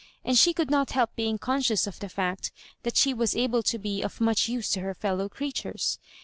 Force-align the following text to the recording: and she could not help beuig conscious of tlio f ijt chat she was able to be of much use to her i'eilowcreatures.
and 0.25 0.35
she 0.35 0.51
could 0.51 0.71
not 0.71 0.89
help 0.93 1.11
beuig 1.15 1.39
conscious 1.39 1.85
of 1.85 1.99
tlio 1.99 2.05
f 2.05 2.15
ijt 2.17 2.49
chat 2.83 2.97
she 2.97 3.13
was 3.13 3.35
able 3.35 3.61
to 3.61 3.77
be 3.77 4.01
of 4.01 4.19
much 4.19 4.49
use 4.49 4.67
to 4.67 4.79
her 4.79 4.95
i'eilowcreatures. 4.99 5.99